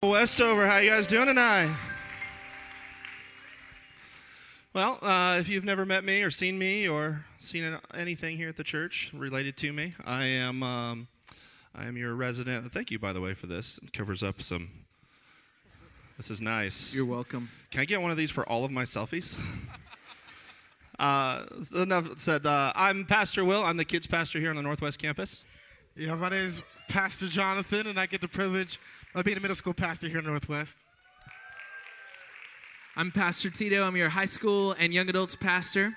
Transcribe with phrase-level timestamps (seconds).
[0.00, 1.76] Westover, how you guys doing tonight?
[4.72, 8.54] Well, uh, if you've never met me or seen me or seen anything here at
[8.54, 11.08] the church related to me, I am um,
[11.74, 12.72] I am your resident.
[12.72, 13.80] Thank you, by the way, for this.
[13.82, 14.70] It covers up some.
[16.16, 16.94] This is nice.
[16.94, 17.48] You're welcome.
[17.72, 19.36] Can I get one of these for all of my selfies?
[21.00, 21.42] uh,
[21.74, 22.46] enough said.
[22.46, 23.64] Uh, I'm Pastor Will.
[23.64, 25.42] I'm the kids pastor here on the Northwest campus.
[25.96, 28.80] Yeah, my name is Pastor Jonathan, and I get the privilege
[29.14, 30.78] of being a middle school pastor here in Northwest.
[32.96, 33.84] I'm Pastor Tito.
[33.84, 35.96] I'm your high school and young adults pastor.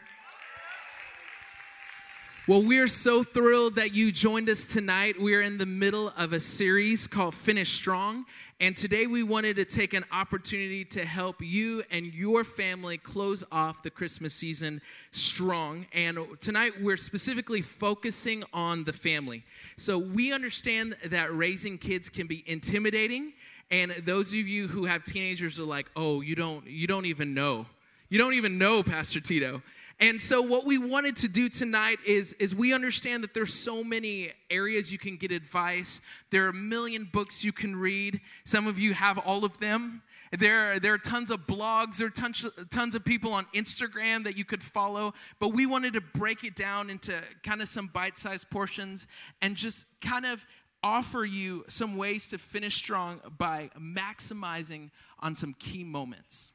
[2.47, 5.15] Well, we're so thrilled that you joined us tonight.
[5.21, 8.25] We're in the middle of a series called Finish Strong.
[8.59, 13.43] And today we wanted to take an opportunity to help you and your family close
[13.51, 15.85] off the Christmas season strong.
[15.93, 19.43] And tonight we're specifically focusing on the family.
[19.77, 23.33] So we understand that raising kids can be intimidating.
[23.69, 27.35] And those of you who have teenagers are like, oh, you don't, you don't even
[27.35, 27.67] know.
[28.09, 29.61] You don't even know Pastor Tito.
[30.01, 33.83] And so what we wanted to do tonight is, is we understand that there's so
[33.83, 36.01] many areas you can get advice.
[36.31, 38.19] There are a million books you can read.
[38.43, 40.01] Some of you have all of them.
[40.31, 44.37] There, there are tons of blogs, there are tons, tons of people on Instagram that
[44.37, 45.13] you could follow.
[45.39, 47.13] But we wanted to break it down into
[47.43, 49.05] kind of some bite-sized portions
[49.41, 50.45] and just kind of
[50.83, 56.53] offer you some ways to finish strong by maximizing on some key moments.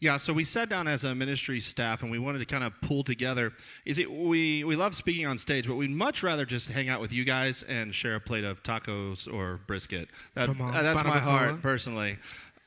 [0.00, 2.72] Yeah, so we sat down as a ministry staff and we wanted to kind of
[2.80, 3.52] pull together.
[3.84, 7.00] Is it we we love speaking on stage, but we'd much rather just hang out
[7.00, 10.08] with you guys and share a plate of tacos or brisket.
[10.34, 12.18] That, Come on, that's my heart personally.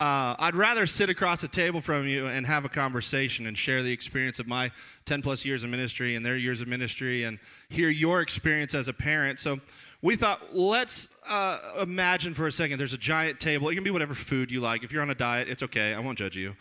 [0.01, 3.83] Uh, I'd rather sit across a table from you and have a conversation and share
[3.83, 4.71] the experience of my
[5.05, 7.37] 10 plus years of ministry and their years of ministry and
[7.69, 9.39] hear your experience as a parent.
[9.39, 9.59] So
[10.01, 13.69] we thought, let's uh, imagine for a second there's a giant table.
[13.69, 14.83] It can be whatever food you like.
[14.83, 15.93] If you're on a diet, it's okay.
[15.93, 16.55] I won't judge you.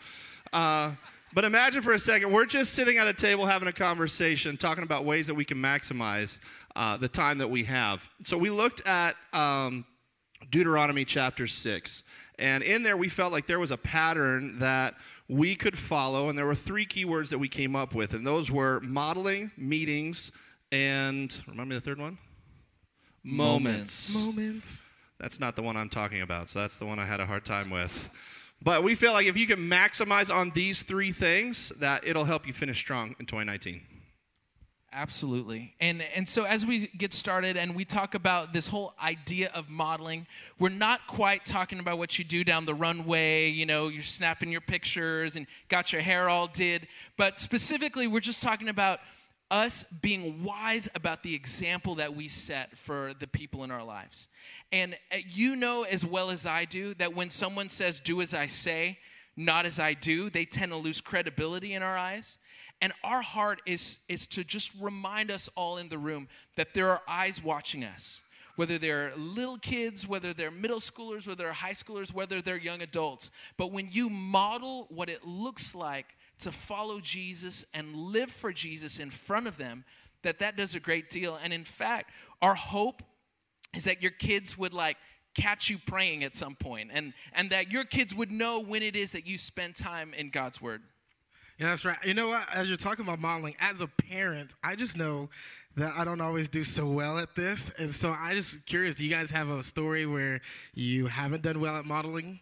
[0.53, 0.91] Uh,
[1.33, 4.83] but imagine for a second, we're just sitting at a table having a conversation, talking
[4.83, 6.39] about ways that we can maximize
[6.75, 8.07] uh, the time that we have.
[8.23, 9.85] So we looked at um,
[10.49, 12.03] Deuteronomy chapter 6.
[12.37, 14.95] And in there, we felt like there was a pattern that
[15.29, 16.27] we could follow.
[16.27, 18.13] And there were three key words that we came up with.
[18.13, 20.31] And those were modeling, meetings,
[20.71, 22.17] and remember the third one?
[23.23, 24.25] Moments.
[24.25, 24.85] Moments.
[25.19, 26.49] That's not the one I'm talking about.
[26.49, 28.09] So that's the one I had a hard time with.
[28.63, 32.45] But we feel like if you can maximize on these three things, that it'll help
[32.45, 33.81] you finish strong in 2019.
[34.93, 35.73] Absolutely.
[35.79, 39.69] And and so as we get started and we talk about this whole idea of
[39.69, 40.27] modeling,
[40.59, 44.51] we're not quite talking about what you do down the runway, you know, you're snapping
[44.51, 48.99] your pictures and got your hair all did, but specifically we're just talking about
[49.51, 54.29] us being wise about the example that we set for the people in our lives.
[54.71, 58.33] And uh, you know as well as I do that when someone says, do as
[58.33, 58.97] I say,
[59.35, 62.37] not as I do, they tend to lose credibility in our eyes.
[62.81, 66.89] And our heart is, is to just remind us all in the room that there
[66.89, 68.23] are eyes watching us.
[68.55, 72.81] Whether they're little kids, whether they're middle schoolers, whether they're high schoolers, whether they're young
[72.81, 73.31] adults.
[73.57, 76.07] But when you model what it looks like
[76.41, 79.83] to follow Jesus and live for Jesus in front of them,
[80.23, 81.39] that that does a great deal.
[81.41, 83.01] And in fact, our hope
[83.75, 84.97] is that your kids would like
[85.33, 88.97] catch you praying at some point and and that your kids would know when it
[88.97, 90.81] is that you spend time in God's word.
[91.57, 91.97] Yeah, that's right.
[92.03, 92.43] You know what?
[92.53, 95.29] As you're talking about modeling, as a parent, I just know
[95.75, 97.71] that I don't always do so well at this.
[97.77, 100.41] And so I just curious, do you guys have a story where
[100.73, 102.39] you haven't done well at modeling?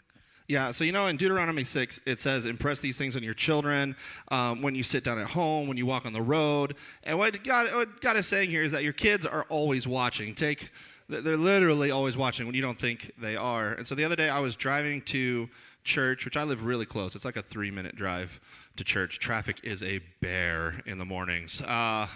[0.49, 3.95] Yeah, so you know in Deuteronomy 6, it says, impress these things on your children
[4.29, 6.75] um, when you sit down at home, when you walk on the road.
[7.03, 10.33] And what God, what God is saying here is that your kids are always watching.
[10.33, 10.71] Take,
[11.07, 13.73] they're literally always watching when you don't think they are.
[13.73, 15.47] And so the other day I was driving to
[15.83, 17.16] church, which I live really close.
[17.16, 18.39] It's like a three minute drive
[18.77, 19.19] to church.
[19.19, 21.61] Traffic is a bear in the mornings.
[21.61, 22.07] Uh,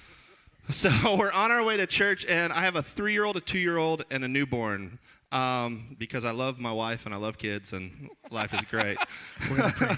[0.70, 3.40] so we're on our way to church, and I have a three year old, a
[3.40, 5.00] two year old, and a newborn
[5.32, 8.98] um, because I love my wife and I love kids, and life is great.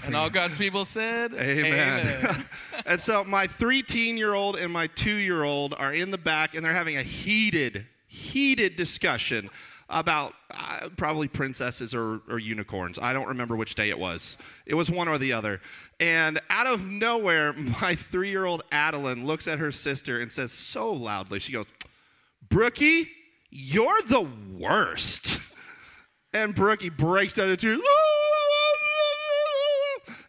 [0.05, 2.45] And all God's people said, Amen.
[2.85, 6.55] and so my 13 year old and my two year old are in the back,
[6.55, 9.49] and they're having a heated, heated discussion
[9.89, 12.97] about uh, probably princesses or, or unicorns.
[12.99, 14.37] I don't remember which day it was.
[14.65, 15.61] It was one or the other.
[15.99, 20.51] And out of nowhere, my three year old Adeline looks at her sister and says
[20.51, 21.67] so loudly, she goes,
[22.49, 23.09] Brookie,
[23.55, 25.39] you're the worst.
[26.33, 27.81] And Brookie breaks down into tears.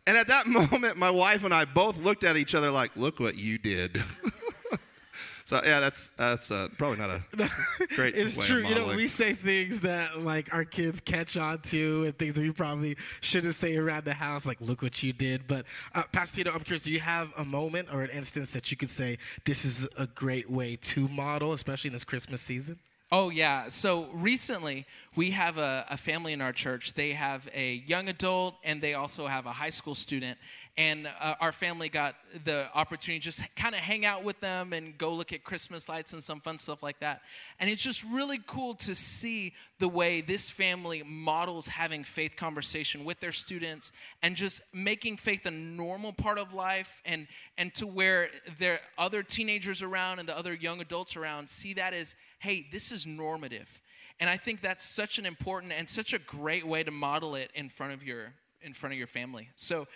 [0.06, 3.18] And at that moment, my wife and I both looked at each other like, look
[3.18, 4.02] what you did.
[5.44, 7.22] So yeah, that's that's uh, probably not a
[7.94, 8.16] great.
[8.16, 8.64] it's true.
[8.64, 12.40] You know, we say things that like our kids catch on to, and things that
[12.40, 16.38] we probably shouldn't say around the house, like "Look what you did." But uh, Pastor
[16.38, 16.82] Tito, I'm curious.
[16.82, 20.08] Do you have a moment or an instance that you could say this is a
[20.08, 22.80] great way to model, especially in this Christmas season?
[23.12, 23.68] Oh, yeah.
[23.68, 26.94] So recently, we have a, a family in our church.
[26.94, 30.38] They have a young adult and they also have a high school student.
[30.78, 34.74] And uh, our family got the opportunity to just kind of hang out with them
[34.74, 37.22] and go look at Christmas lights and some fun stuff like that.
[37.58, 43.06] And it's just really cool to see the way this family models having faith conversation
[43.06, 43.90] with their students
[44.22, 47.26] and just making faith a normal part of life and,
[47.56, 48.28] and to where
[48.58, 52.92] their other teenagers around and the other young adults around see that as, hey, this
[52.92, 53.80] is normative.
[54.20, 57.50] And I think that's such an important and such a great way to model it
[57.54, 58.32] in front of your
[58.62, 59.48] in front of your family.
[59.54, 59.86] So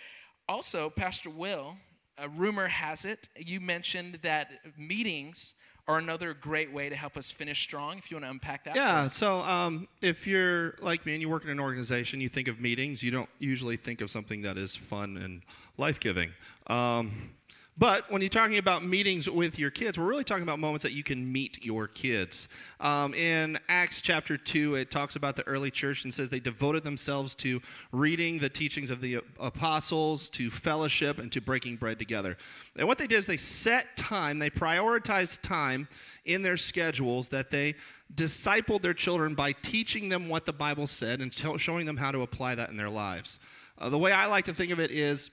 [0.51, 1.77] also, Pastor Will,
[2.17, 5.53] a rumor has it, you mentioned that meetings
[5.87, 7.97] are another great way to help us finish strong.
[7.97, 8.75] If you want to unpack that.
[8.75, 9.07] Yeah.
[9.07, 12.59] So um, if you're like me and you work in an organization, you think of
[12.59, 13.01] meetings.
[13.01, 15.41] You don't usually think of something that is fun and
[15.77, 16.31] life giving.
[16.67, 17.31] Um,
[17.77, 20.91] but when you're talking about meetings with your kids, we're really talking about moments that
[20.91, 22.47] you can meet your kids.
[22.79, 26.83] Um, in Acts chapter 2, it talks about the early church and says they devoted
[26.83, 32.37] themselves to reading the teachings of the apostles, to fellowship, and to breaking bread together.
[32.75, 35.87] And what they did is they set time, they prioritized time
[36.25, 37.75] in their schedules that they
[38.13, 42.11] discipled their children by teaching them what the Bible said and t- showing them how
[42.11, 43.39] to apply that in their lives.
[43.77, 45.31] Uh, the way I like to think of it is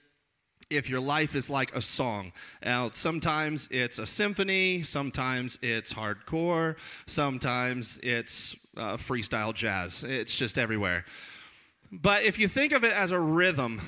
[0.69, 2.31] if your life is like a song.
[2.63, 6.75] Now, sometimes it's a symphony, sometimes it's hardcore,
[7.07, 10.03] sometimes it's uh, freestyle jazz.
[10.03, 11.05] It's just everywhere.
[11.91, 13.81] But if you think of it as a rhythm,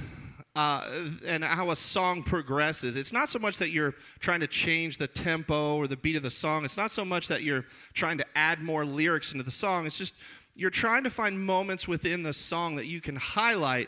[0.56, 0.86] uh,
[1.26, 2.98] and how a song progresses.
[2.98, 6.24] It's not so much that you're trying to change the tempo or the beat of
[6.24, 6.66] the song.
[6.66, 9.86] It's not so much that you're trying to add more lyrics into the song.
[9.86, 10.14] It's just
[10.56, 13.88] you're trying to find moments within the song that you can highlight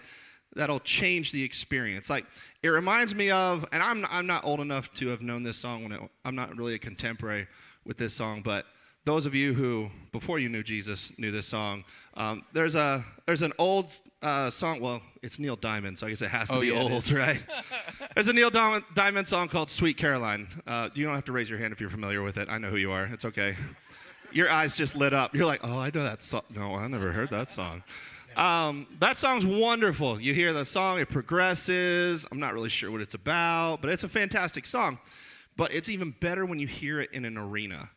[0.56, 2.10] that'll change the experience.
[2.10, 2.26] Like
[2.62, 5.84] it reminds me of, and I'm I'm not old enough to have known this song
[5.84, 7.48] when it, I'm not really a contemporary
[7.86, 8.66] with this song, but
[9.06, 11.84] those of you who before you knew Jesus knew this song,
[12.16, 14.80] um, there's a there's an old uh, song.
[14.80, 17.42] Well, it's Neil Diamond, so I guess it has to Oh, be yeah, old, right?
[18.14, 21.50] there's a Neil Diamond, Diamond song called "Sweet Caroline." Uh, you don't have to raise
[21.50, 22.48] your hand if you're familiar with it.
[22.50, 23.06] I know who you are.
[23.06, 23.58] It's okay.
[24.32, 25.36] Your eyes just lit up.
[25.36, 26.42] You're like, oh, I know that song.
[26.50, 27.84] No, I never heard that song.
[28.38, 30.20] Um, that song's wonderful.
[30.20, 32.26] You hear the song, it progresses.
[32.32, 35.00] I'm not really sure what it's about, but it's a fantastic song.
[35.56, 37.90] But it's even better when you hear it in an arena.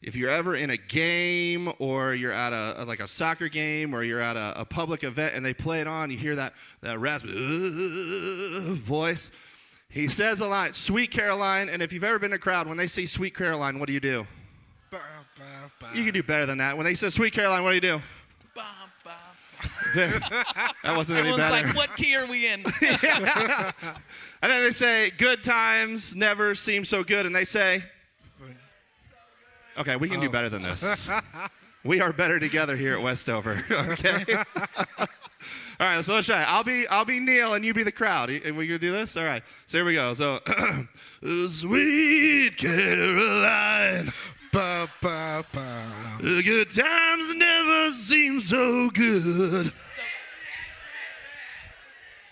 [0.00, 4.02] If you're ever in a game or you're at a like a soccer game or
[4.02, 6.98] you're at a, a public event and they play it on, you hear that that
[6.98, 9.30] raspy "Uh," voice.
[9.88, 12.78] He says a line, "Sweet Caroline," and if you've ever been in a crowd, when
[12.78, 14.26] they say "Sweet Caroline," what do you do?
[14.90, 15.00] Ba,
[15.38, 15.90] ba, ba.
[15.94, 16.76] You can do better than that.
[16.76, 18.02] When they say "Sweet Caroline," what do you do?
[19.62, 19.94] Bum, bum.
[19.94, 20.20] There.
[20.82, 21.66] That wasn't any Everyone's better.
[21.66, 22.64] like, what key are we in?
[24.42, 27.26] And then they say, good times never seem so good.
[27.26, 27.84] And they say,
[29.78, 30.32] okay, we can do oh.
[30.32, 31.08] better than this.
[31.84, 33.64] we are better together here at Westover.
[33.72, 34.36] Okay.
[35.80, 36.42] All right, so let's try.
[36.42, 36.44] it.
[36.44, 38.30] I'll be I'll be Neil and you be the crowd.
[38.30, 39.16] And we gonna do this?
[39.16, 39.42] All right.
[39.66, 40.14] So here we go.
[40.14, 40.38] So,
[41.48, 43.71] sweet Caroline, Ba,
[45.02, 46.18] ba, ba.
[46.20, 49.72] the good times never seem so good.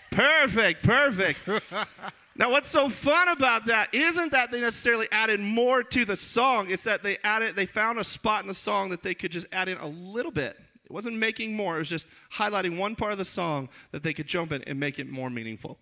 [0.09, 1.47] Perfect, perfect.
[2.35, 6.69] now, what's so fun about that isn't that they necessarily added more to the song.
[6.69, 9.47] It's that they added, they found a spot in the song that they could just
[9.51, 10.57] add in a little bit.
[10.83, 11.75] It wasn't making more.
[11.75, 14.79] It was just highlighting one part of the song that they could jump in and
[14.79, 15.77] make it more meaningful.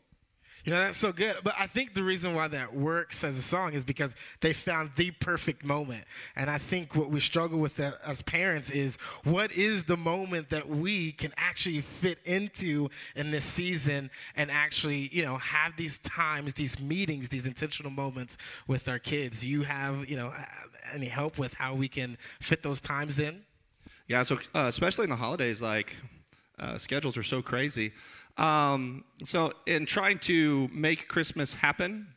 [0.65, 1.37] You know, that's so good.
[1.43, 4.91] But I think the reason why that works as a song is because they found
[4.95, 6.03] the perfect moment.
[6.35, 10.67] And I think what we struggle with as parents is what is the moment that
[10.67, 16.53] we can actually fit into in this season and actually, you know, have these times,
[16.53, 18.37] these meetings, these intentional moments
[18.67, 19.45] with our kids.
[19.45, 20.33] You have, you know,
[20.93, 23.43] any help with how we can fit those times in?
[24.07, 25.95] Yeah, so uh, especially in the holidays, like
[26.59, 27.93] uh, schedules are so crazy.
[28.39, 32.07] Um, so in trying to make Christmas happen,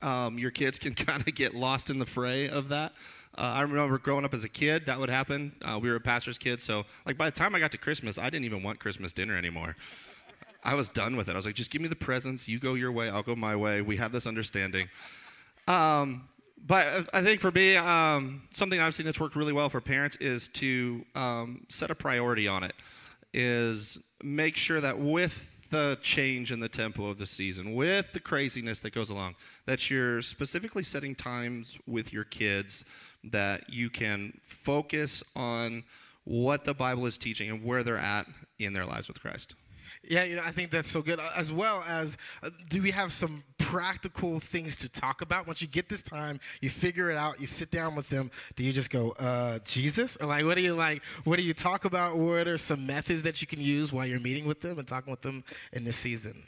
[0.00, 2.92] um, your kids can kind of get lost in the fray of that.
[3.36, 5.52] Uh, I remember growing up as a kid, that would happen.
[5.62, 8.18] Uh, we were a pastor's kid, so like by the time I got to Christmas,
[8.18, 9.76] I didn't even want Christmas dinner anymore.
[10.64, 11.32] I was done with it.
[11.32, 12.46] I was like, just give me the presents.
[12.46, 13.80] You go your way, I'll go my way.
[13.80, 14.88] We have this understanding.
[15.66, 16.28] Um,
[16.64, 20.16] but I think for me, um, something I've seen that's worked really well for parents
[20.16, 22.74] is to um, set a priority on it.
[23.34, 28.20] Is make sure that with the change in the tempo of the season, with the
[28.20, 29.34] craziness that goes along,
[29.66, 32.84] that you're specifically setting times with your kids
[33.24, 35.84] that you can focus on
[36.24, 38.26] what the Bible is teaching and where they're at
[38.58, 39.54] in their lives with Christ.
[40.04, 41.20] Yeah, you know, I think that's so good.
[41.36, 45.46] As well as, uh, do we have some practical things to talk about?
[45.46, 48.30] Once you get this time, you figure it out, you sit down with them.
[48.54, 50.18] Do you just go, uh, Jesus?
[50.18, 51.02] Or like, what do you like?
[51.24, 52.18] What do you talk about?
[52.18, 55.10] What are some methods that you can use while you're meeting with them and talking
[55.10, 56.42] with them in this season?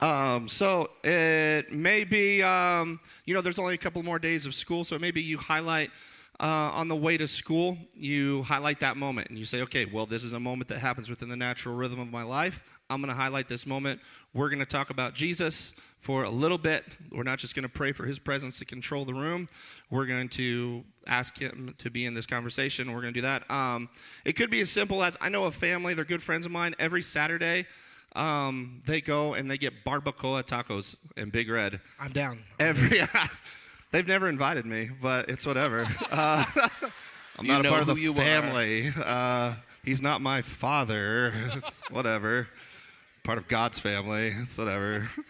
[0.00, 4.54] Um, so it may be, um, you know, there's only a couple more days of
[4.54, 5.90] school, so maybe you highlight
[6.40, 10.06] uh, on the way to school, you highlight that moment and you say, okay, well,
[10.06, 12.64] this is a moment that happens within the natural rhythm of my life.
[12.92, 14.00] I'm going to highlight this moment.
[14.34, 16.84] We're going to talk about Jesus for a little bit.
[17.10, 19.48] We're not just going to pray for his presence to control the room.
[19.88, 22.92] We're going to ask him to be in this conversation.
[22.92, 23.50] We're going to do that.
[23.50, 23.88] Um,
[24.24, 26.74] it could be as simple as I know a family, they're good friends of mine.
[26.78, 27.66] Every Saturday,
[28.14, 31.80] um, they go and they get barbacoa tacos in Big Red.
[31.98, 32.40] I'm down.
[32.58, 33.00] Every
[33.90, 35.86] they've never invited me, but it's whatever.
[36.10, 36.44] Uh,
[37.38, 38.92] I'm You not a part of the you family.
[38.94, 41.32] Uh, he's not my father.
[41.90, 42.48] Whatever.
[43.24, 44.32] Part of God's family.
[44.42, 45.08] It's whatever.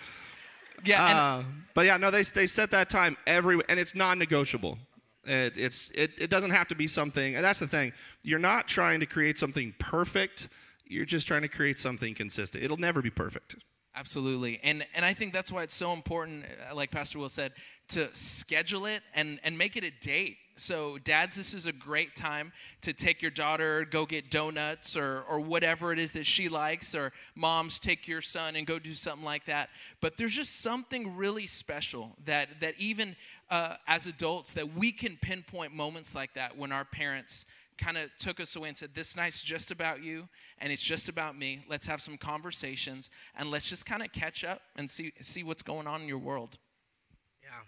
[0.85, 1.45] Yeah, Uh,
[1.75, 4.79] but yeah, no, they they set that time every, and it's non-negotiable.
[5.25, 7.37] It, it's it, it doesn't have to be something.
[7.37, 7.93] And that's the thing.
[8.23, 10.49] You're not trying to create something perfect.
[10.85, 12.65] You're just trying to create something consistent.
[12.65, 13.55] It'll never be perfect.
[13.95, 14.59] Absolutely.
[14.65, 17.53] And and I think that's why it's so important, uh, like Pastor Will said,
[17.89, 20.37] to schedule it and, and make it a date.
[20.57, 25.25] So, dads, this is a great time to take your daughter, go get donuts or,
[25.29, 28.95] or whatever it is that she likes, or moms, take your son and go do
[28.95, 29.71] something like that.
[30.01, 33.17] But there's just something really special that, that even
[33.51, 37.47] uh, as adults, that we can pinpoint moments like that when our parents
[37.79, 41.09] kind of took us away and said, This night's just about you and it's just
[41.09, 41.65] about me.
[41.69, 45.63] Let's have some conversations and let's just kind of catch up and see, see what's
[45.63, 46.59] going on in your world.
[47.53, 47.59] Yeah.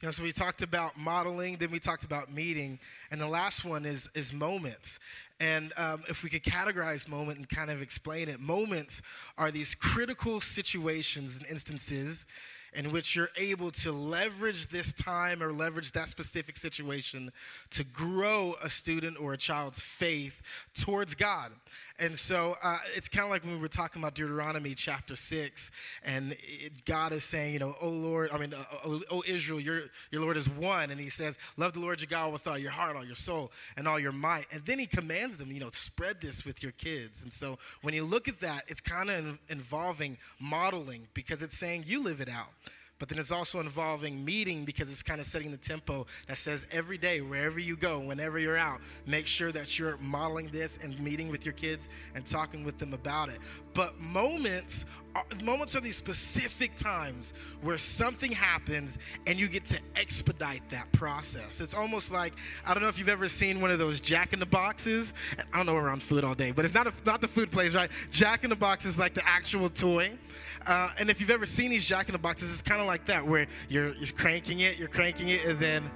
[0.00, 2.78] You know, so we talked about modeling, then we talked about meeting,
[3.10, 4.98] and the last one is is moments.
[5.40, 9.02] And um, if we could categorize moment and kind of explain it, moments
[9.36, 12.24] are these critical situations and instances
[12.72, 17.30] in which you're able to leverage this time or leverage that specific situation
[17.70, 20.42] to grow a student or a child's faith
[20.78, 21.52] towards God.
[21.98, 25.70] And so uh, it's kind of like when we were talking about Deuteronomy chapter 6,
[26.04, 29.58] and it, God is saying, you know, oh Lord, I mean, uh, oh, oh Israel,
[29.58, 30.90] your, your Lord is one.
[30.90, 33.50] And he says, love the Lord your God with all your heart, all your soul,
[33.78, 34.46] and all your might.
[34.52, 37.22] And then he commands them, you know, spread this with your kids.
[37.22, 41.84] And so when you look at that, it's kind of involving modeling because it's saying
[41.86, 42.50] you live it out.
[42.98, 46.66] But then it's also involving meeting because it's kind of setting the tempo that says
[46.70, 50.98] every day, wherever you go, whenever you're out, make sure that you're modeling this and
[50.98, 53.38] meeting with your kids and talking with them about it.
[53.74, 54.86] But moments
[55.44, 57.32] moments are these specific times
[57.62, 61.60] where something happens and you get to expedite that process.
[61.60, 62.34] It's almost like
[62.66, 65.12] I don't know if you've ever seen one of those Jack in the Boxes.
[65.52, 67.74] I don't know on food all day, but it's not a, not the food place,
[67.74, 67.90] right?
[68.10, 70.10] Jack in the Box is like the actual toy.
[70.66, 73.04] Uh, and if you've ever seen these Jack in the Boxes, it's kind of like
[73.06, 75.90] that, where you're just cranking it, you're cranking it, and then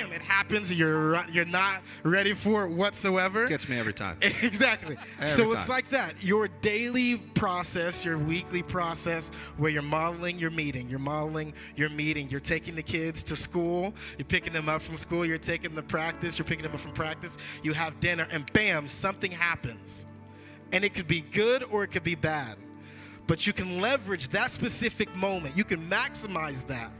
[0.00, 0.72] bam, it happens.
[0.72, 3.46] You're you're not ready for it whatsoever.
[3.46, 4.18] Gets me every time.
[4.42, 4.96] Exactly.
[5.18, 6.14] Every so it's like that.
[6.22, 12.28] Your daily process, your weekly process, where you're modeling your meeting, you're modeling your meeting.
[12.30, 15.82] You're taking the kids to school, you're picking them up from school, you're taking the
[15.82, 20.06] practice, you're picking them up from practice, you have dinner, and bam, something happens.
[20.72, 22.56] And it could be good or it could be bad.
[23.26, 26.90] But you can leverage that specific moment, you can maximize that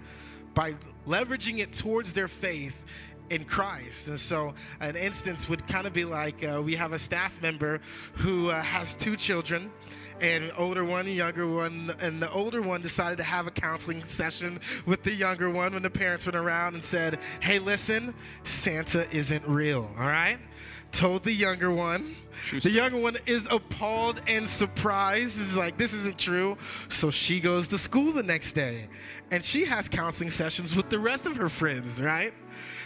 [0.55, 0.75] by
[1.11, 2.85] leveraging it towards their faith
[3.31, 4.09] in Christ.
[4.09, 7.81] And so, an instance would kind of be like uh, we have a staff member
[8.15, 9.71] who uh, has two children.
[10.21, 14.05] An older one, a younger one, and the older one decided to have a counseling
[14.05, 18.13] session with the younger one when the parents went around and said, Hey, listen,
[18.45, 20.39] Santa isn't real, all right?
[20.93, 22.17] Told the younger one.
[22.63, 25.39] The younger one is appalled and surprised.
[25.39, 26.57] Is like, this isn't true.
[26.89, 28.87] So she goes to school the next day
[29.31, 32.33] and she has counseling sessions with the rest of her friends, right?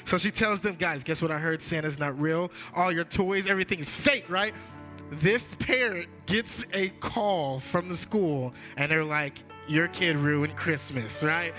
[0.04, 1.62] So she tells them, guys, guess what I heard?
[1.62, 2.50] Santa's not real.
[2.74, 4.52] All your toys, everything is fake, right?
[5.10, 11.24] This parent gets a call from the school and they're like, your kid ruined Christmas,
[11.24, 11.54] right?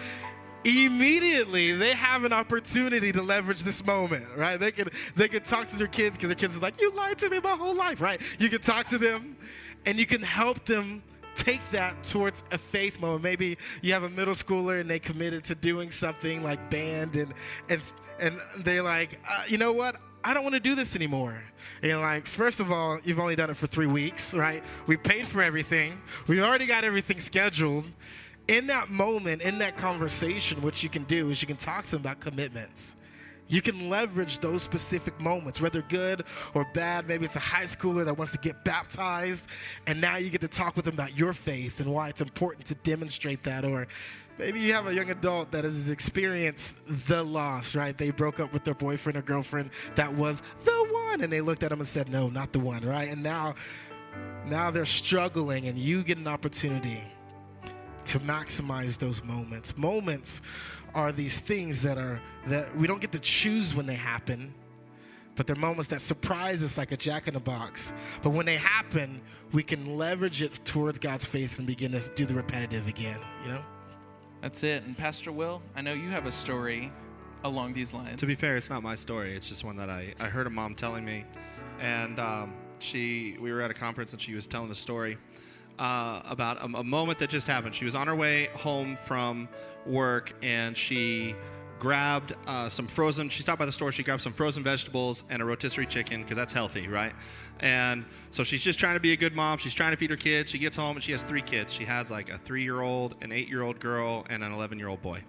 [0.65, 4.59] Immediately they have an opportunity to leverage this moment, right?
[4.59, 7.19] They can they can talk to their kids because their kids is like, you lied
[7.19, 8.19] to me my whole life, right?
[8.39, 9.37] You can talk to them,
[9.85, 11.03] and you can help them
[11.35, 13.23] take that towards a faith moment.
[13.23, 17.33] Maybe you have a middle schooler and they committed to doing something like band, and
[17.69, 17.81] and
[18.19, 19.97] and they're like, uh, you know what?
[20.23, 21.39] I don't want to do this anymore.
[21.83, 24.63] And like, first of all, you've only done it for three weeks, right?
[24.87, 26.01] We paid for everything.
[26.25, 27.85] We already got everything scheduled.
[28.47, 31.91] In that moment, in that conversation, what you can do is you can talk to
[31.91, 32.95] them about commitments.
[33.47, 37.07] You can leverage those specific moments, whether good or bad.
[37.07, 39.47] Maybe it's a high schooler that wants to get baptized,
[39.87, 42.65] and now you get to talk with them about your faith and why it's important
[42.67, 43.65] to demonstrate that.
[43.65, 43.87] Or
[44.37, 46.75] maybe you have a young adult that has experienced
[47.07, 47.95] the loss, right?
[47.95, 51.63] They broke up with their boyfriend or girlfriend that was the one, and they looked
[51.63, 53.09] at them and said, No, not the one, right?
[53.09, 53.55] And now,
[54.45, 57.01] now they're struggling, and you get an opportunity
[58.05, 59.77] to maximize those moments.
[59.77, 60.41] Moments
[60.93, 64.53] are these things that are that we don't get to choose when they happen,
[65.35, 67.93] but they're moments that surprise us like a jack in a box.
[68.21, 69.21] But when they happen,
[69.51, 73.49] we can leverage it towards God's faith and begin to do the repetitive again, you
[73.49, 73.63] know?
[74.41, 74.83] That's it.
[74.83, 76.91] And Pastor Will, I know you have a story
[77.43, 78.19] along these lines.
[78.19, 79.35] To be fair, it's not my story.
[79.35, 81.25] It's just one that I, I heard a mom telling me,
[81.79, 85.17] and um, she we were at a conference and she was telling a story
[85.79, 87.75] uh, about a, a moment that just happened.
[87.75, 89.49] She was on her way home from
[89.85, 91.35] work and she
[91.77, 95.41] grabbed uh, some frozen she stopped by the store she grabbed some frozen vegetables and
[95.41, 97.13] a rotisserie chicken because that's healthy right?
[97.59, 99.57] And so she's just trying to be a good mom.
[99.59, 100.51] She's trying to feed her kids.
[100.51, 101.71] She gets home and she has three kids.
[101.71, 104.79] She has like a three year old an eight year old girl and an 11
[104.79, 105.23] year old boy.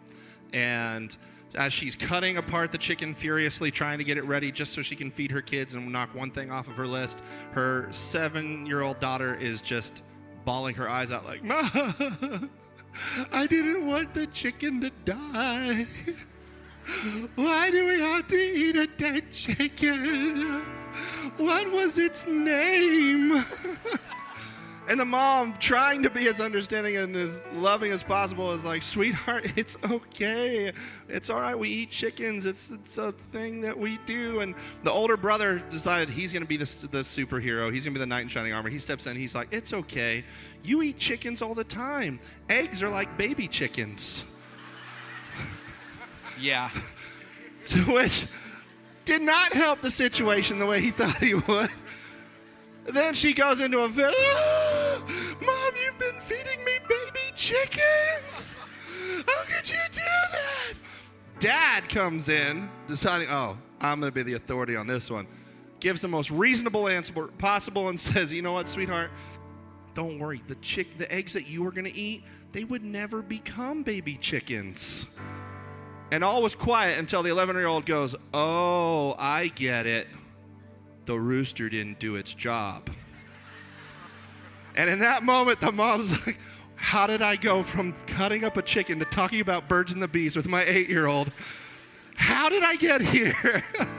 [0.52, 1.16] And
[1.54, 4.96] as she's cutting apart the chicken furiously trying to get it ready just so she
[4.96, 7.20] can feed her kids and knock one thing off of her list
[7.52, 10.02] her seven year old daughter is just
[10.46, 12.48] bawling her eyes out like Mom,
[13.32, 15.86] I didn't want the chicken to die.
[17.34, 20.62] Why do we have to eat a dead chicken?
[21.36, 23.44] What was its name?
[24.88, 28.82] and the mom, trying to be as understanding and as loving as possible, is like,
[28.82, 30.72] Sweetheart, it's okay.
[31.08, 31.58] It's all right.
[31.58, 32.46] We eat chickens.
[32.46, 34.40] It's, it's a thing that we do.
[34.40, 37.72] And the older brother decided he's going to be the, the superhero.
[37.72, 38.68] He's going to be the knight in shining armor.
[38.68, 39.16] He steps in.
[39.16, 40.24] He's like, It's okay.
[40.62, 42.20] You eat chickens all the time.
[42.48, 44.24] Eggs are like baby chickens.
[46.40, 46.70] Yeah.
[47.68, 48.26] To which
[49.04, 51.70] did not help the situation the way he thought he would.
[52.86, 54.14] Then she goes into a fit.
[57.46, 58.58] Chickens.
[59.26, 60.72] How could you do that?
[61.38, 65.28] Dad comes in, deciding, oh, I'm going to be the authority on this one.
[65.78, 69.10] Gives the most reasonable answer possible and says, you know what, sweetheart?
[69.94, 70.42] Don't worry.
[70.48, 74.16] The chick, the eggs that you were going to eat, they would never become baby
[74.16, 75.06] chickens.
[76.10, 80.08] And all was quiet until the 11 year old goes, Oh, I get it.
[81.04, 82.90] The rooster didn't do its job.
[84.76, 86.38] And in that moment, the mom's like,
[86.76, 90.08] How did I go from cutting up a chicken to talking about birds and the
[90.08, 91.32] bees with my eight year old?
[92.14, 93.64] How did I get here?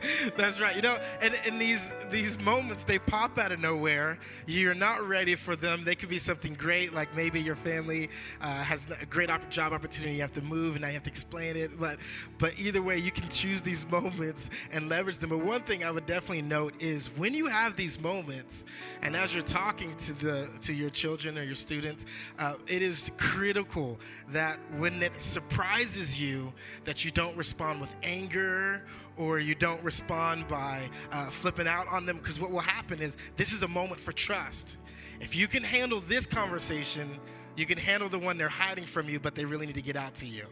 [0.36, 0.76] That's right.
[0.76, 4.18] You know, and, and these these moments they pop out of nowhere.
[4.46, 5.84] You're not ready for them.
[5.84, 9.72] They could be something great, like maybe your family uh, has a great op- job
[9.72, 10.14] opportunity.
[10.14, 11.78] You have to move, and now you have to explain it.
[11.78, 11.98] But
[12.38, 15.30] but either way, you can choose these moments and leverage them.
[15.30, 18.64] But one thing I would definitely note is when you have these moments,
[19.02, 22.06] and as you're talking to the to your children or your students,
[22.38, 23.98] uh, it is critical
[24.30, 26.52] that when it surprises you,
[26.84, 28.82] that you don't respond with anger
[29.18, 33.16] or you don't respond by uh, flipping out on them because what will happen is
[33.36, 34.78] this is a moment for trust
[35.20, 37.18] if you can handle this conversation
[37.56, 39.96] you can handle the one they're hiding from you but they really need to get
[39.96, 40.44] out to you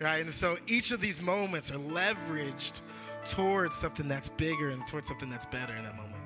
[0.00, 2.82] right and so each of these moments are leveraged
[3.28, 6.16] towards something that's bigger and towards something that's better in that moment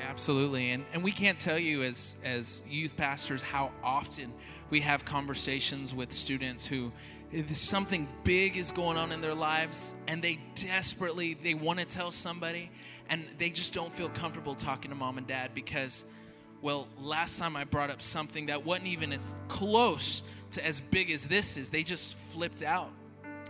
[0.00, 0.70] Absolutely.
[0.70, 4.32] And and we can't tell you as as youth pastors how often
[4.70, 6.92] we have conversations with students who
[7.52, 12.10] something big is going on in their lives and they desperately they want to tell
[12.10, 12.70] somebody
[13.08, 16.04] and they just don't feel comfortable talking to mom and dad because
[16.62, 21.10] well, last time I brought up something that wasn't even as close to as big
[21.10, 22.90] as this is, they just flipped out.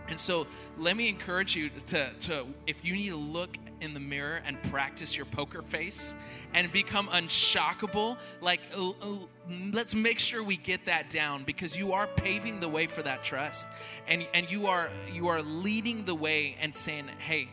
[0.09, 3.99] And so let me encourage you to, to if you need to look in the
[3.99, 6.15] mirror and practice your poker face
[6.53, 8.61] and become unshockable, like
[9.73, 13.23] let's make sure we get that down because you are paving the way for that
[13.23, 13.67] trust.
[14.07, 17.49] And and you are you are leading the way and saying, "Hey,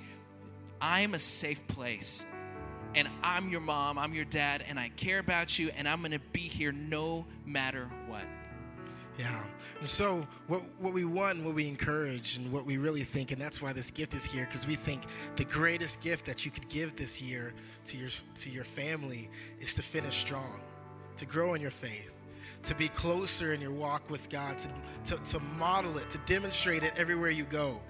[0.80, 2.26] I am a safe place."
[2.96, 6.20] And I'm your mom, I'm your dad, and I care about you, and I'm gonna
[6.32, 8.22] be here no matter what.
[9.18, 9.44] Yeah.
[9.78, 13.30] And so what what we want, and what we encourage, and what we really think,
[13.30, 15.02] and that's why this gift is here, because we think
[15.36, 17.54] the greatest gift that you could give this year
[17.86, 20.60] to your to your family is to finish strong,
[21.16, 22.12] to grow in your faith,
[22.64, 24.68] to be closer in your walk with God, to,
[25.04, 27.80] to, to model it, to demonstrate it everywhere you go.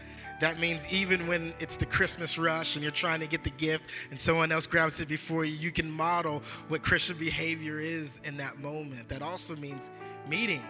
[0.40, 3.84] That means even when it's the Christmas rush and you're trying to get the gift
[4.10, 8.36] and someone else grabs it before you, you can model what Christian behavior is in
[8.38, 9.08] that moment.
[9.08, 9.92] That also means
[10.28, 10.62] meeting,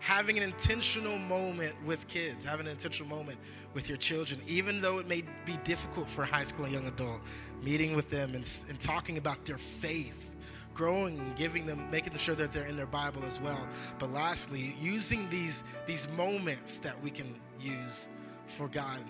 [0.00, 3.38] having an intentional moment with kids, having an intentional moment
[3.74, 6.86] with your children, even though it may be difficult for a high school and young
[6.88, 7.20] adult,
[7.62, 10.26] meeting with them and, and talking about their faith
[10.72, 14.74] growing and giving them making sure that they're in their bible as well but lastly
[14.80, 18.08] using these these moments that we can use
[18.46, 19.00] for God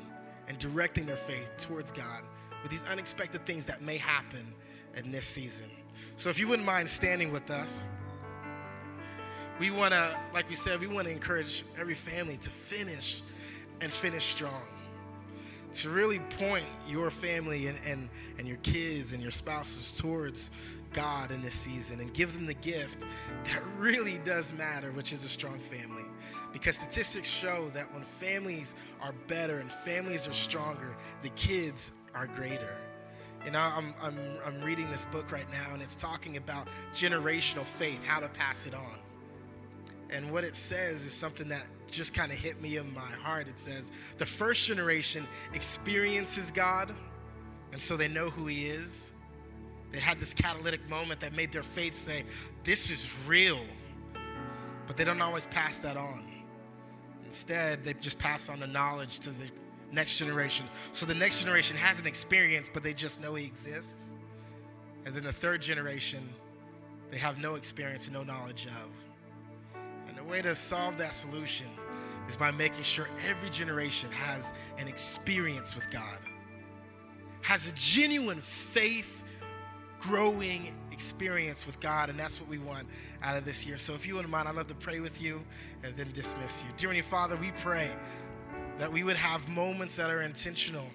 [0.49, 2.23] and directing their faith towards God
[2.63, 4.53] with these unexpected things that may happen
[4.97, 5.71] in this season.
[6.17, 7.87] So if you wouldn't mind standing with us,
[9.61, 13.23] we want to, like we said, we want to encourage every family to finish
[13.83, 14.63] and finish strong.
[15.75, 20.51] To really point your family and, and, and your kids and your spouses towards
[20.95, 23.01] God in this season and give them the gift
[23.45, 26.05] that really does matter, which is a strong family.
[26.55, 32.27] Because statistics show that when families are better and families are stronger, the kids are
[32.27, 32.79] greater.
[33.45, 37.65] You know, I'm, I'm, I'm reading this book right now, and it's talking about generational
[37.65, 38.99] faith, how to pass it on.
[40.13, 43.49] And what it says is something that just kind of hit me in my heart.
[43.49, 46.93] It says, the first generation experiences God,
[47.73, 49.13] and so they know who He is.
[49.93, 52.25] They had this catalytic moment that made their faith say,
[52.65, 53.61] This is real.
[54.87, 56.25] But they don't always pass that on.
[57.25, 59.51] Instead, they just pass on the knowledge to the
[59.93, 60.67] next generation.
[60.93, 64.15] So the next generation has an experience, but they just know he exists.
[65.07, 66.29] And then the third generation,
[67.11, 69.10] they have no experience and no knowledge of.
[70.31, 71.67] Way to solve that solution
[72.29, 76.19] is by making sure every generation has an experience with God,
[77.43, 79.25] has a genuine faith
[79.99, 82.87] growing experience with God, and that's what we want
[83.25, 83.77] out of this year.
[83.77, 85.43] So if you wouldn't mind, I'd love to pray with you
[85.83, 86.71] and then dismiss you.
[86.77, 87.89] Dear Heavenly Father, we pray
[88.79, 90.87] that we would have moments that are intentional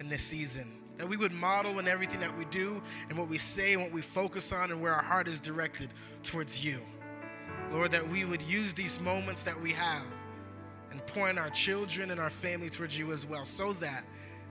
[0.00, 0.72] in this season.
[0.96, 3.92] That we would model in everything that we do and what we say and what
[3.92, 5.90] we focus on and where our heart is directed
[6.24, 6.80] towards you.
[7.72, 10.04] Lord, that we would use these moments that we have
[10.90, 14.04] and point our children and our family towards you as well, so that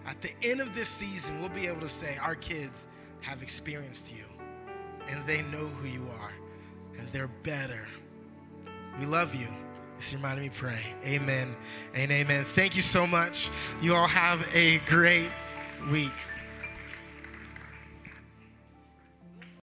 [0.06, 2.88] at the end of this season, we'll be able to say, Our kids
[3.22, 4.24] have experienced you
[5.08, 6.32] and they know who you are
[6.98, 7.88] and they're better.
[9.00, 9.48] We love you.
[9.98, 10.80] This reminded me pray.
[11.06, 11.56] Amen
[11.94, 12.46] and amen.
[12.46, 13.50] Thank you so much.
[13.82, 15.32] You all have a great
[15.90, 16.14] week.